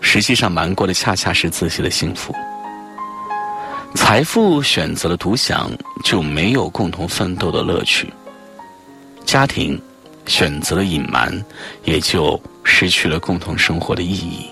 [0.00, 2.34] 实际上瞒过的恰恰是自己的幸福。
[3.94, 5.70] 财富选择了独享，
[6.04, 8.06] 就没有共同奋斗的乐趣；
[9.24, 9.80] 家庭
[10.26, 11.32] 选择了隐瞒，
[11.84, 14.50] 也就失去了共同生活的意义。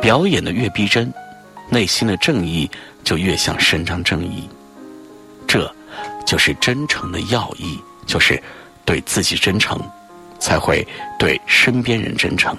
[0.00, 1.12] 表演的越逼真，
[1.70, 2.70] 内心的正义
[3.02, 4.48] 就越想伸张正义。
[5.46, 5.72] 这，
[6.26, 8.40] 就是真诚的要义，就是
[8.84, 9.80] 对自己真诚。
[10.38, 10.86] 才会
[11.18, 12.54] 对身边人真诚，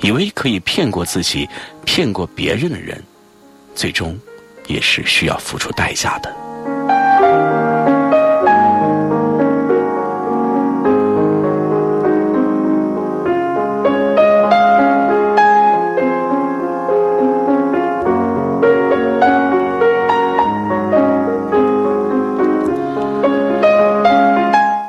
[0.00, 1.46] 以为可以骗过自己、
[1.84, 3.02] 骗过别人的人，
[3.74, 4.16] 最终
[4.70, 6.32] 也是需要付出代价的。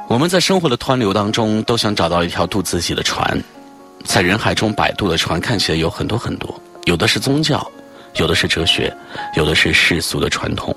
[0.08, 3.44] 我们在生活的湍流当中，都想找到一条渡自己的船。
[4.04, 7.66] 在人海中摆渡的船看起来有很多很多，有的是宗教，
[8.16, 8.94] 有的是哲学，
[9.36, 10.76] 有的是世俗的传统。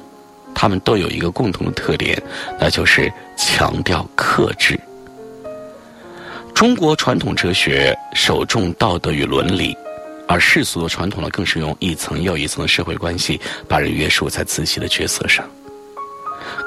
[0.55, 2.21] 他们都有一个共同的特点，
[2.61, 4.79] 那就是强调克制。
[6.55, 9.77] 中国传统哲学首重道德与伦理，
[10.29, 15.45] 而世俗的传统呢，更是用一层又一层的社会关系把人约束在自己的角色上。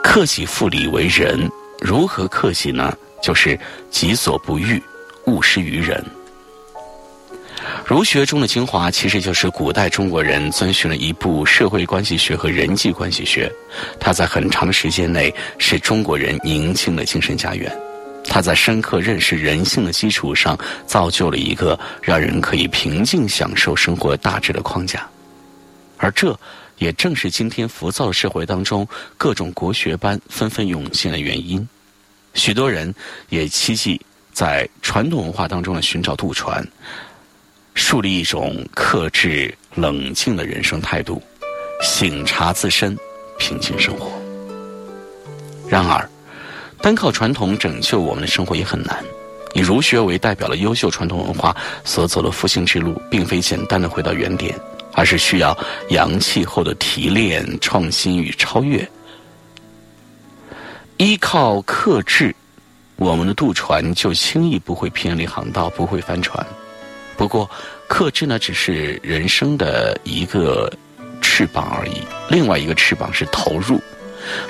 [0.03, 1.49] 克己复礼为仁。
[1.79, 2.95] 如何克己呢？
[3.21, 3.57] 就是
[3.89, 4.81] 己所不欲，
[5.25, 6.03] 勿施于人。
[7.85, 13.51] 儒学中的精华，其实就是古代中国人遵循了一部社会关系学和人际关系学。
[13.99, 17.71] 它在很长的时间内是中国人宁静的精神家园。
[18.23, 25.07] 它在深刻认识人性的基础上，造就了一个让人可以平静享受生活大致的框架。
[25.97, 26.37] 而这。
[26.79, 28.87] 也正是今天浮躁的社会当中，
[29.17, 31.67] 各种国学班纷纷涌现的原因。
[32.35, 32.93] 许多人
[33.29, 33.99] 也期冀
[34.31, 36.63] 在传统文化当中呢寻找渡船，
[37.77, 41.21] 树立一种克制、冷静的人生态度，
[41.79, 42.97] 醒察自身，
[43.37, 44.11] 平静生活。
[45.69, 46.09] 然而，
[46.81, 48.97] 单靠传统拯救我们的生活也很难。
[49.53, 51.55] 以儒学为代表的优秀传统文化
[51.85, 54.59] 所走的复兴之路，并非简单的回到原点。
[54.93, 55.55] 而是需要
[55.89, 58.89] 阳气后的提炼、创新与超越。
[60.97, 62.35] 依靠克制，
[62.95, 66.43] 我们的渡船就轻易不会偏离航道，不会翻船。
[67.17, 67.49] 不过，
[67.87, 70.71] 克制呢，只是人生的一个
[71.21, 72.01] 翅膀而已。
[72.29, 73.81] 另外一个翅膀是投入，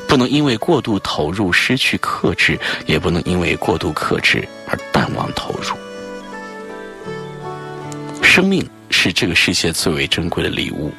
[0.07, 5.75] 不能因为过度投入失去克制，也不能因为过度克制而淡忘投入。
[8.21, 8.63] 生命。
[8.89, 10.91] 是这个世界最为珍贵的礼物，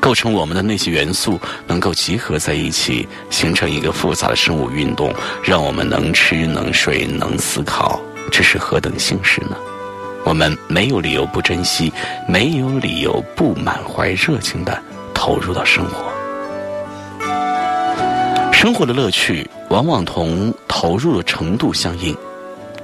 [0.00, 9.56] 构成我们的那些元素能够集合在一起，形成一个复杂的生物运动，让我们能吃能睡能思考，这是何等幸事呢？
[10.26, 11.92] 我们没有理由不珍惜，
[12.26, 14.76] 没有理由不满怀热情的
[15.14, 16.12] 投入到生活。
[18.52, 22.12] 生活的乐趣往往同投入的程度相应，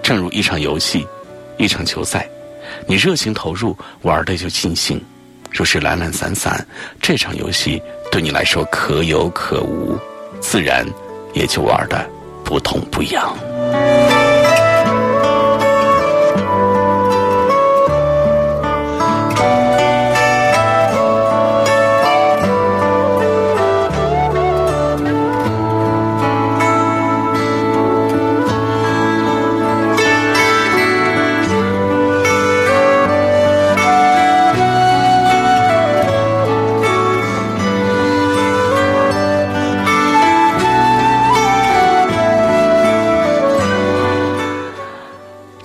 [0.04, 1.04] 正如一场游戏，
[1.56, 2.28] 一场球赛。
[2.86, 4.96] 你热情投入，玩的就尽兴；
[5.50, 6.64] 若是懒懒散散，
[7.00, 7.82] 这场游戏
[8.12, 9.98] 对你来说可有可无，
[10.40, 10.86] 自然
[11.34, 12.08] 也就玩的
[12.44, 13.36] 不痛不痒。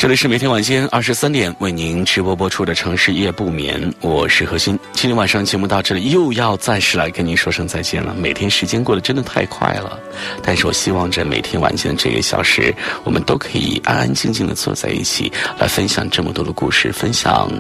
[0.08, 4.80] 这里是每天晚间二十三点为您直播播出的《城市夜不眠》，我是何鑫。
[4.94, 8.16] 今天晚上节目到这里，又要暂时来跟您说声再见了。
[8.18, 10.00] 每天时间过得真的太快了，
[10.42, 15.30] 但是我希望着每天晚间的这个小时，我们都可以安安静静的坐在一起，
[15.60, 17.52] 来分享这么多的故事，分享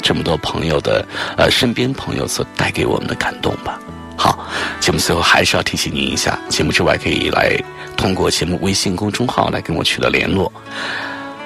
[0.00, 1.06] 这么多朋友的
[1.36, 3.78] 呃身边朋友所带给我们的感动吧。
[4.16, 4.48] 好，
[4.80, 7.62] 节目最后还是要提醒您一下，节目之外可以来
[7.94, 10.50] 通过节目微信公众号来跟我取得联络。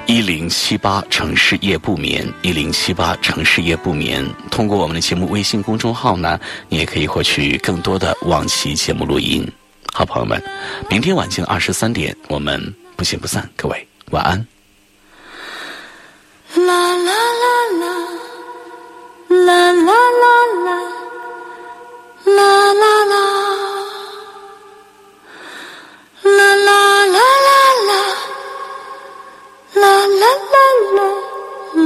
[0.06, 4.24] 一零七八城市夜不眠，一零七八城市夜不眠。
[4.50, 6.38] 通过我们的节目微信公众号呢，
[6.68, 9.50] 你也可以获取更多的往期节目录音。
[9.92, 10.42] 好，朋友们，
[10.90, 13.48] 明天晚间二十三点，我们不见不散。
[13.56, 14.46] 各位晚安。
[16.54, 17.46] 啦啦啦
[17.80, 17.86] 啦，
[19.46, 20.28] 啦啦啦
[20.64, 20.70] 啦，
[22.26, 23.01] 啦啦啦，啦
[30.52, 30.56] 啦
[30.96, 31.00] 啦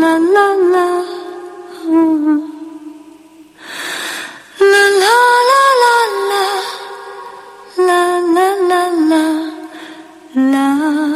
[0.01, 0.39] 啦啦
[0.75, 0.85] 啦
[1.87, 2.35] 啦，
[4.61, 5.11] 啦啦
[5.43, 5.85] 啦啦
[6.27, 6.39] 啦，
[7.87, 7.91] 啦
[8.35, 8.39] 啦
[8.71, 8.73] 啦
[9.11, 9.15] 啦
[10.35, 11.16] 啦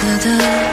[0.00, 0.69] 色的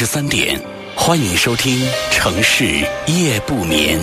[0.00, 0.58] 十三点，
[0.96, 1.78] 欢迎收听
[2.10, 2.64] 《城市
[3.06, 4.00] 夜不眠》。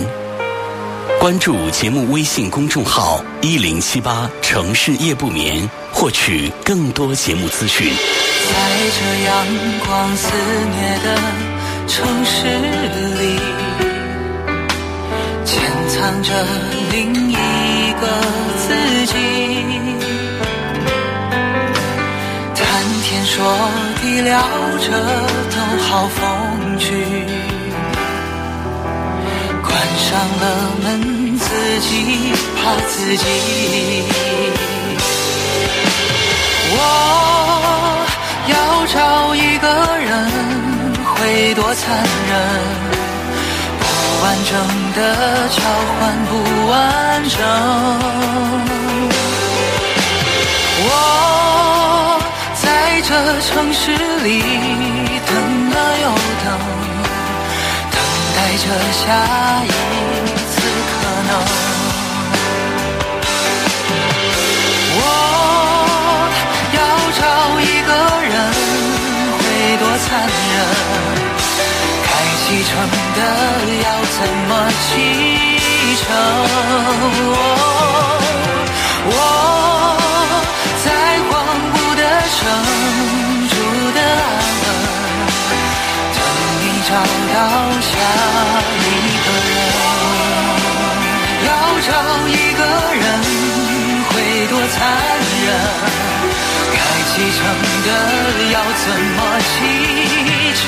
[1.18, 7.88] 关注节目微信公众号“一零七八城市夜不眠”，获取更多节目资讯。
[7.88, 8.54] 在
[8.94, 9.44] 这阳
[9.84, 10.30] 光肆
[10.70, 11.18] 虐的
[11.88, 12.46] 城市
[13.20, 13.36] 里，
[15.44, 16.46] 潜藏着
[16.92, 17.34] 另一
[18.00, 18.06] 个
[18.56, 19.14] 自己。
[22.54, 23.42] 谈天说
[24.00, 24.40] 地聊
[24.78, 24.86] 着
[25.50, 26.86] 都好风趣，
[29.62, 30.08] 关上
[30.40, 30.44] 了
[30.82, 31.44] 门，自
[31.80, 31.88] 己
[32.56, 33.24] 怕自己。
[36.70, 36.76] 我
[38.46, 38.54] 要
[38.86, 38.96] 找
[39.34, 39.66] 一个
[39.98, 40.08] 人，
[41.04, 41.96] 会多残
[42.28, 42.32] 忍？
[43.80, 43.84] 不
[44.22, 44.50] 完整
[44.94, 44.98] 的
[45.48, 45.56] 交
[45.98, 46.32] 换不
[46.70, 46.72] 完
[47.28, 47.36] 整。
[50.80, 50.86] 我
[53.08, 53.90] 这城市
[54.22, 54.28] 里
[55.26, 55.32] 等
[55.70, 56.06] 了又
[56.44, 56.46] 等，
[57.90, 57.96] 等
[58.36, 59.00] 待着下
[59.64, 59.66] 一
[60.52, 60.52] 次
[60.92, 60.92] 可
[61.26, 61.30] 能。
[64.92, 65.00] 我
[66.76, 66.78] 要
[67.18, 67.20] 找
[67.62, 67.90] 一个
[68.28, 68.34] 人，
[69.38, 69.40] 会
[69.78, 70.06] 多残
[70.52, 70.54] 忍？
[72.04, 72.06] 该
[72.44, 72.70] 启程
[73.16, 73.18] 的
[73.84, 74.50] 要怎么
[74.84, 74.86] 启
[75.96, 76.06] 程？
[79.10, 79.12] 我
[82.48, 82.56] 的城
[83.48, 83.54] 住
[83.92, 84.66] 的安稳，
[86.14, 86.18] 等
[86.60, 86.90] 你找
[87.34, 87.36] 到
[87.80, 87.90] 下
[88.78, 88.84] 一
[89.24, 89.52] 个人。
[91.44, 91.48] 要
[91.86, 91.90] 找
[92.26, 92.60] 一个
[92.96, 93.04] 人，
[94.08, 94.12] 会
[94.48, 94.76] 多残
[95.44, 95.46] 忍？
[96.72, 96.76] 该
[97.08, 97.38] 启程
[97.84, 97.88] 的
[98.52, 98.84] 要怎
[99.16, 99.46] 么启
[100.54, 100.64] 程？